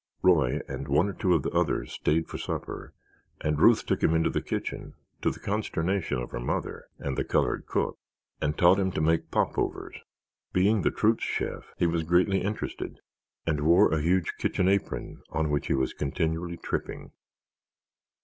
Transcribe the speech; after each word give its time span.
Roy 0.23 0.61
and 0.67 0.87
one 0.87 1.09
or 1.09 1.13
two 1.13 1.35
of 1.35 1.43
the 1.43 1.51
others 1.51 1.91
stayed 1.91 2.27
for 2.27 2.39
supper 2.39 2.95
and 3.39 3.59
Ruth 3.61 3.85
took 3.85 4.01
him 4.01 4.15
into 4.15 4.31
the 4.31 4.41
kitchen 4.41 4.95
(to 5.21 5.29
the 5.29 5.39
consternation 5.39 6.17
of 6.17 6.31
her 6.31 6.39
mother 6.39 6.85
and 6.97 7.15
the 7.15 7.23
colored 7.23 7.67
cook) 7.67 7.99
and 8.41 8.57
taught 8.57 8.79
him 8.79 8.91
to 8.93 8.99
make 8.99 9.29
popovers. 9.29 9.97
Being 10.53 10.81
the 10.81 10.89
troop's 10.89 11.23
chef, 11.25 11.75
he 11.77 11.85
was 11.85 12.01
greatly 12.01 12.41
interested 12.41 12.97
and 13.45 13.61
wore 13.61 13.93
a 13.93 14.01
huge 14.01 14.33
kitchen 14.39 14.67
apron 14.67 15.21
on 15.29 15.51
which 15.51 15.67
he 15.67 15.75
was 15.75 15.93
continually 15.93 16.57
tripping. 16.57 17.11